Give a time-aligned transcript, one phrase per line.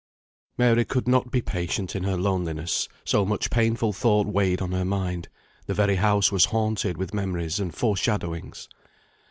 [0.57, 4.83] Mary could not be patient in her loneliness; so much painful thought weighed on her
[4.83, 5.29] mind;
[5.67, 8.67] the very house was haunted with memories and foreshadowings.